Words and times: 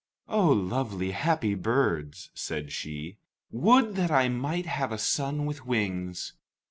"Oh, 0.27 0.47
lovely, 0.49 1.11
happy 1.11 1.53
birds," 1.53 2.31
said 2.33 2.71
she; 2.71 3.19
"would 3.51 3.93
that 3.97 4.09
I 4.09 4.29
might 4.29 4.65
have 4.65 4.91
a 4.91 4.97
son 4.97 5.45
with 5.45 5.67
wings!" 5.67 6.33